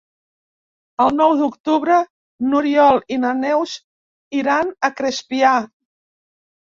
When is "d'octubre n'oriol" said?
1.41-2.97